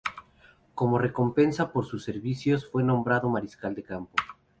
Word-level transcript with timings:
Como 0.73 0.97
recompensa 0.97 1.71
por 1.71 1.85
sus 1.85 2.03
servicios, 2.05 2.67
fue 2.67 2.81
nombrado 2.83 3.29
mariscal 3.29 3.75
de 3.75 3.83
campo. 3.83 4.15